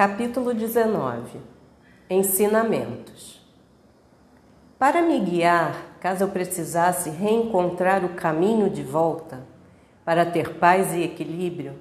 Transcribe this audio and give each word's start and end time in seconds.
Capítulo 0.00 0.54
19 0.54 1.38
Ensinamentos. 2.08 3.38
Para 4.78 5.02
me 5.02 5.20
guiar, 5.20 5.98
caso 6.00 6.24
eu 6.24 6.28
precisasse 6.28 7.10
reencontrar 7.10 8.02
o 8.02 8.14
caminho 8.14 8.70
de 8.70 8.82
volta, 8.82 9.40
para 10.02 10.24
ter 10.24 10.54
paz 10.54 10.94
e 10.94 11.02
equilíbrio, 11.02 11.74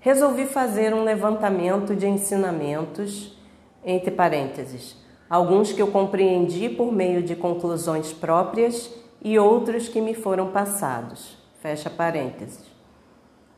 resolvi 0.00 0.46
fazer 0.46 0.94
um 0.94 1.04
levantamento 1.04 1.94
de 1.94 2.08
ensinamentos, 2.08 3.38
entre 3.84 4.12
parênteses, 4.12 4.96
alguns 5.28 5.70
que 5.70 5.82
eu 5.82 5.88
compreendi 5.88 6.70
por 6.70 6.90
meio 6.90 7.22
de 7.22 7.36
conclusões 7.36 8.14
próprias 8.14 8.90
e 9.20 9.38
outros 9.38 9.90
que 9.90 10.00
me 10.00 10.14
foram 10.14 10.52
passados, 10.52 11.36
fecha 11.60 11.90
parênteses, 11.90 12.64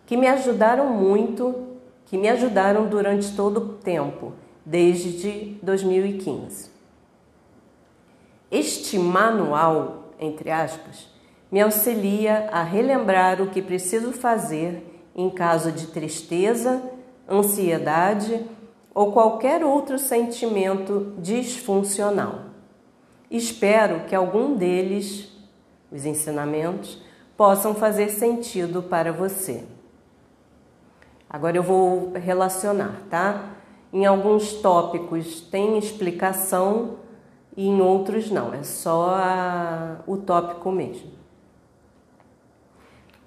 que 0.04 0.16
me 0.16 0.26
ajudaram 0.26 0.88
muito 0.88 1.69
que 2.10 2.18
me 2.18 2.28
ajudaram 2.28 2.88
durante 2.88 3.36
todo 3.36 3.58
o 3.58 3.68
tempo, 3.74 4.32
desde 4.66 5.56
2015. 5.62 6.68
Este 8.50 8.98
manual, 8.98 10.10
entre 10.18 10.50
aspas, 10.50 11.08
me 11.52 11.60
auxilia 11.60 12.48
a 12.50 12.64
relembrar 12.64 13.40
o 13.40 13.46
que 13.46 13.62
preciso 13.62 14.10
fazer 14.10 14.84
em 15.14 15.30
caso 15.30 15.70
de 15.70 15.86
tristeza, 15.86 16.82
ansiedade 17.28 18.44
ou 18.92 19.12
qualquer 19.12 19.64
outro 19.64 19.96
sentimento 19.96 21.14
disfuncional. 21.16 22.40
Espero 23.30 24.00
que 24.06 24.16
algum 24.16 24.56
deles, 24.56 25.30
os 25.92 26.04
ensinamentos, 26.04 27.00
possam 27.36 27.72
fazer 27.72 28.08
sentido 28.08 28.82
para 28.82 29.12
você. 29.12 29.62
Agora 31.32 31.56
eu 31.56 31.62
vou 31.62 32.10
relacionar, 32.14 33.02
tá? 33.08 33.54
Em 33.92 34.04
alguns 34.04 34.54
tópicos 34.54 35.40
tem 35.42 35.78
explicação 35.78 36.96
e 37.56 37.68
em 37.68 37.80
outros 37.80 38.32
não, 38.32 38.52
é 38.52 38.64
só 38.64 39.14
a, 39.14 39.98
o 40.08 40.16
tópico 40.16 40.72
mesmo. 40.72 41.12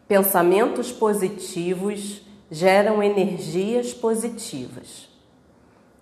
Pensamentos 0.06 0.92
positivos 0.92 2.22
geram 2.52 3.02
energias 3.02 3.94
positivas. 3.94 5.10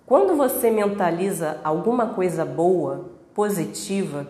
Quando 0.04 0.36
você 0.36 0.72
mentaliza 0.72 1.60
alguma 1.62 2.06
coisa 2.06 2.44
boa, 2.44 3.10
positiva, 3.32 4.26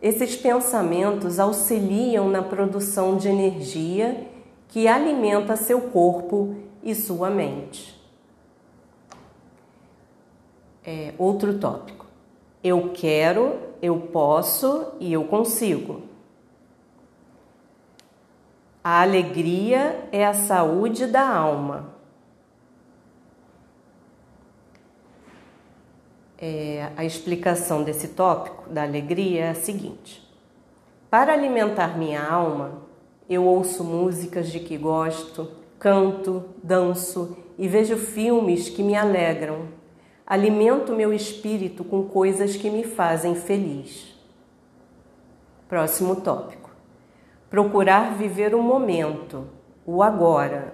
esses 0.00 0.36
pensamentos 0.36 1.40
auxiliam 1.40 2.28
na 2.28 2.42
produção 2.42 3.16
de 3.16 3.28
energia 3.28 4.28
que 4.68 4.88
alimenta 4.88 5.56
seu 5.56 5.80
corpo 5.80 6.56
e 6.82 6.94
sua 6.94 7.30
mente. 7.30 8.00
É, 10.84 11.14
outro 11.16 11.58
tópico. 11.58 12.06
Eu 12.62 12.90
quero, 12.92 13.58
eu 13.80 13.98
posso 14.12 14.92
e 14.98 15.12
eu 15.12 15.24
consigo. 15.24 16.02
A 18.82 19.02
alegria 19.02 20.08
é 20.10 20.26
a 20.26 20.34
saúde 20.34 21.06
da 21.06 21.28
alma. 21.28 21.92
É, 26.36 26.90
a 26.96 27.04
explicação 27.04 27.84
desse 27.84 28.08
tópico 28.08 28.68
da 28.68 28.82
alegria 28.82 29.44
é 29.44 29.50
a 29.50 29.54
seguinte: 29.54 30.28
para 31.08 31.32
alimentar 31.32 31.96
minha 31.96 32.26
alma, 32.26 32.82
eu 33.30 33.44
ouço 33.44 33.84
músicas 33.84 34.48
de 34.48 34.58
que 34.58 34.76
gosto, 34.76 35.61
canto, 35.82 36.44
danço 36.62 37.36
e 37.58 37.66
vejo 37.66 37.96
filmes 37.96 38.68
que 38.68 38.84
me 38.84 38.94
alegram. 38.94 39.66
Alimento 40.24 40.92
meu 40.92 41.12
espírito 41.12 41.82
com 41.82 42.04
coisas 42.04 42.56
que 42.56 42.70
me 42.70 42.84
fazem 42.84 43.34
feliz. 43.34 44.16
Próximo 45.68 46.20
tópico. 46.20 46.70
Procurar 47.50 48.14
viver 48.14 48.54
o 48.54 48.62
momento, 48.62 49.48
o 49.84 50.04
agora, 50.04 50.72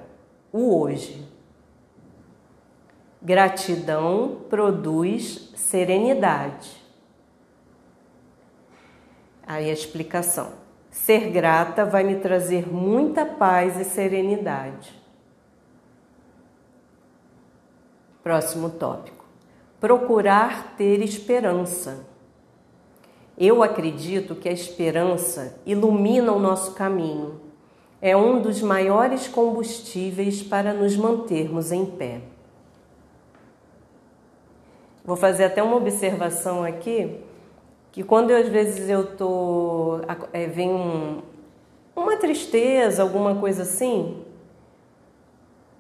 o 0.53 0.79
hoje. 0.79 1.27
Gratidão 3.23 4.43
produz 4.51 5.55
serenidade. 5.57 6.85
Aí 9.47 9.71
a 9.71 9.73
explicação. 9.73 10.53
Ser 10.91 11.31
grata 11.31 11.87
vai 11.87 12.05
me 12.05 12.17
trazer 12.17 12.71
muita 12.71 13.25
paz 13.25 13.81
e 13.81 13.85
serenidade. 13.85 14.98
Próximo 18.29 18.69
tópico. 18.69 19.25
Procurar 19.81 20.75
ter 20.77 21.01
esperança. 21.01 22.05
Eu 23.39 23.63
acredito 23.63 24.35
que 24.35 24.51
a 24.51 24.53
esperança 24.53 25.59
ilumina 25.65 26.31
o 26.33 26.39
nosso 26.39 26.75
caminho. 26.75 27.41
É 28.03 28.15
um 28.15 28.43
dos 28.43 28.61
maiores 28.61 29.27
combustíveis 29.27 30.43
para 30.43 30.75
nos 30.75 30.95
mantermos 30.95 31.73
em 31.73 31.87
pé. 31.87 32.21
Vou 35.03 35.17
fazer 35.17 35.45
até 35.45 35.63
uma 35.63 35.77
observação 35.77 36.63
aqui, 36.63 37.21
que 37.91 38.03
quando 38.03 38.29
eu, 38.29 38.37
às 38.37 38.49
vezes 38.51 38.91
eu 38.91 39.17
tô 39.17 40.03
é, 40.35 40.47
vem 40.47 40.69
um, 40.69 41.23
uma 41.97 42.19
tristeza, 42.19 43.03
alguma 43.03 43.37
coisa 43.37 43.63
assim, 43.63 44.23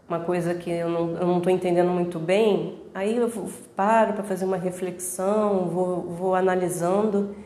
uma 0.08 0.20
coisa 0.20 0.54
que 0.54 0.70
eu 0.70 0.88
não 0.88 1.36
estou 1.36 1.52
entendendo 1.52 1.90
muito 1.90 2.18
bem, 2.18 2.78
aí 2.94 3.14
eu 3.14 3.30
paro 3.76 4.14
para 4.14 4.24
fazer 4.24 4.46
uma 4.46 4.56
reflexão, 4.56 5.66
vou, 5.66 6.00
vou 6.00 6.34
analisando. 6.34 7.36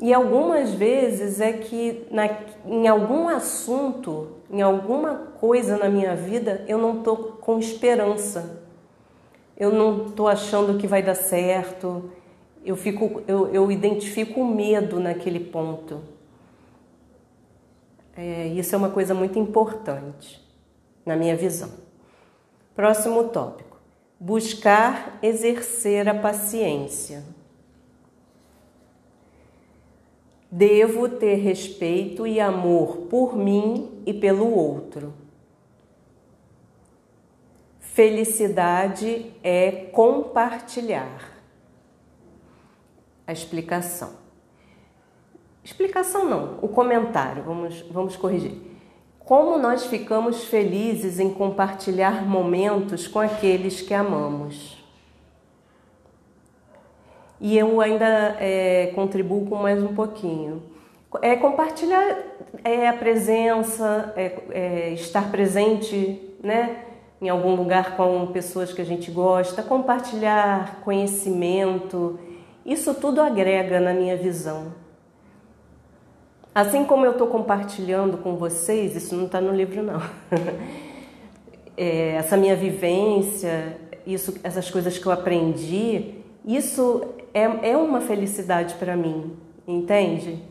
E 0.00 0.14
algumas 0.14 0.70
vezes 0.70 1.40
é 1.40 1.52
que 1.52 2.06
na, 2.12 2.30
em 2.64 2.86
algum 2.86 3.28
assunto, 3.28 4.36
em 4.48 4.62
alguma 4.62 5.14
coisa 5.40 5.76
na 5.76 5.88
minha 5.88 6.14
vida, 6.14 6.64
eu 6.68 6.78
não 6.78 6.98
estou 6.98 7.16
com 7.40 7.58
esperança. 7.58 8.62
Eu 9.56 9.72
não 9.72 10.06
estou 10.06 10.28
achando 10.28 10.78
que 10.78 10.86
vai 10.86 11.02
dar 11.02 11.16
certo. 11.16 12.10
Eu, 12.64 12.76
fico, 12.76 13.22
eu, 13.26 13.48
eu 13.48 13.70
identifico 13.70 14.40
o 14.40 14.46
medo 14.46 15.00
naquele 15.00 15.40
ponto. 15.40 16.02
É, 18.16 18.46
isso 18.46 18.76
é 18.76 18.78
uma 18.78 18.90
coisa 18.90 19.12
muito 19.12 19.38
importante 19.40 20.43
na 21.04 21.16
minha 21.16 21.36
visão. 21.36 21.70
Próximo 22.74 23.24
tópico: 23.28 23.78
buscar 24.18 25.18
exercer 25.22 26.08
a 26.08 26.14
paciência. 26.14 27.24
Devo 30.50 31.08
ter 31.08 31.34
respeito 31.36 32.26
e 32.26 32.38
amor 32.38 33.08
por 33.08 33.36
mim 33.36 34.02
e 34.06 34.14
pelo 34.14 34.54
outro. 34.54 35.12
Felicidade 37.80 39.32
é 39.42 39.70
compartilhar. 39.92 41.32
A 43.26 43.32
explicação. 43.32 44.12
Explicação 45.64 46.28
não, 46.28 46.58
o 46.60 46.68
comentário, 46.68 47.42
vamos, 47.42 47.80
vamos 47.90 48.16
corrigir. 48.16 48.73
Como 49.24 49.56
nós 49.58 49.86
ficamos 49.86 50.44
felizes 50.44 51.18
em 51.18 51.32
compartilhar 51.32 52.26
momentos 52.26 53.08
com 53.08 53.20
aqueles 53.20 53.80
que 53.80 53.94
amamos. 53.94 54.76
E 57.40 57.56
eu 57.56 57.80
ainda 57.80 58.36
é, 58.38 58.92
contribuo 58.94 59.46
com 59.46 59.56
mais 59.56 59.82
um 59.82 59.94
pouquinho. 59.94 60.62
É 61.22 61.36
compartilhar 61.36 62.18
é, 62.62 62.86
a 62.86 62.92
presença, 62.92 64.12
é, 64.14 64.42
é, 64.50 64.90
estar 64.90 65.30
presente 65.30 66.20
né, 66.42 66.84
em 67.20 67.30
algum 67.30 67.54
lugar 67.54 67.96
com 67.96 68.26
pessoas 68.26 68.74
que 68.74 68.82
a 68.82 68.84
gente 68.84 69.10
gosta, 69.10 69.62
compartilhar 69.62 70.80
conhecimento, 70.84 72.18
isso 72.64 72.92
tudo 72.94 73.22
agrega 73.22 73.80
na 73.80 73.94
minha 73.94 74.16
visão. 74.16 74.83
Assim 76.54 76.84
como 76.84 77.04
eu 77.04 77.12
estou 77.12 77.26
compartilhando 77.26 78.16
com 78.18 78.36
vocês, 78.36 78.94
isso 78.94 79.16
não 79.16 79.26
está 79.26 79.40
no 79.40 79.52
livro 79.52 79.82
não. 79.82 80.00
é, 81.76 82.10
essa 82.10 82.36
minha 82.36 82.54
vivência, 82.54 83.76
isso, 84.06 84.34
essas 84.44 84.70
coisas 84.70 84.96
que 84.96 85.04
eu 85.04 85.10
aprendi, 85.10 86.14
isso 86.44 87.06
é, 87.32 87.70
é 87.70 87.76
uma 87.76 88.00
felicidade 88.00 88.74
para 88.74 88.96
mim, 88.96 89.36
entende? 89.66 90.44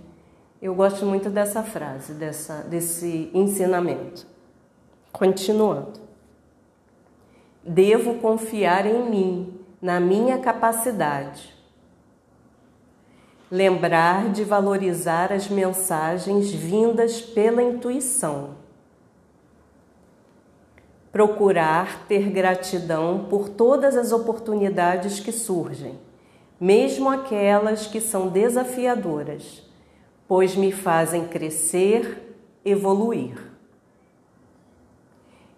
Eu 0.62 0.76
gosto 0.76 1.06
muito 1.06 1.30
dessa 1.30 1.64
frase, 1.64 2.14
dessa, 2.14 2.64
desse 2.64 3.30
ensinamento. 3.34 4.28
Continuando. 5.10 6.02
Devo 7.64 8.16
confiar 8.16 8.86
em 8.86 9.10
mim, 9.10 9.60
na 9.82 10.02
minha 10.02 10.38
capacidade 10.40 11.53
lembrar 13.54 14.32
de 14.32 14.44
valorizar 14.44 15.32
as 15.32 15.48
mensagens 15.48 16.50
vindas 16.52 17.22
pela 17.22 17.62
intuição. 17.62 18.56
procurar 21.12 22.08
ter 22.08 22.32
gratidão 22.32 23.28
por 23.30 23.48
todas 23.48 23.96
as 23.96 24.12
oportunidades 24.12 25.20
que 25.20 25.32
surgem, 25.32 26.00
mesmo 26.60 27.08
aquelas 27.08 27.86
que 27.86 28.02
são 28.02 28.30
desafiadoras, 28.30 29.62
pois 30.28 30.56
me 30.56 30.72
fazem 30.72 31.28
crescer, 31.28 32.36
evoluir. 32.66 33.38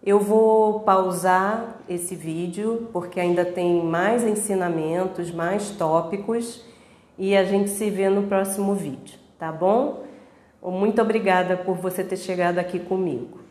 Eu 0.05 0.19
vou 0.19 0.81
pausar 0.81 1.77
esse 1.87 2.13
vídeo 2.13 2.89
porque 2.91 3.21
ainda 3.21 3.45
tem 3.45 3.81
mais 3.81 4.25
ensinamentos, 4.25 5.31
mais 5.31 5.69
tópicos 5.69 6.74
e 7.17 7.35
a 7.35 7.43
gente 7.43 7.69
se 7.69 7.89
vê 7.89 8.09
no 8.09 8.23
próximo 8.23 8.73
vídeo, 8.75 9.17
tá 9.39 9.51
bom? 9.51 10.03
Muito 10.61 11.01
obrigada 11.01 11.55
por 11.55 11.75
você 11.75 12.03
ter 12.03 12.17
chegado 12.17 12.57
aqui 12.57 12.79
comigo. 12.79 13.44